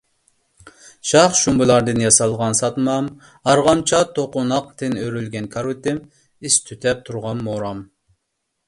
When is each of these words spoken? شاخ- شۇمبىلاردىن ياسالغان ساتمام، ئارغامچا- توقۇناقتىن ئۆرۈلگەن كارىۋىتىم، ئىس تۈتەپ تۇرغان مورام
شاخ- 1.09 1.35
شۇمبىلاردىن 1.41 2.01
ياسالغان 2.03 2.57
ساتمام، 2.61 3.11
ئارغامچا- 3.27 4.01
توقۇناقتىن 4.17 4.99
ئۆرۈلگەن 5.05 5.55
كارىۋىتىم، 5.59 6.05
ئىس 6.49 6.61
تۈتەپ 6.71 7.07
تۇرغان 7.11 7.47
مورام 7.51 7.89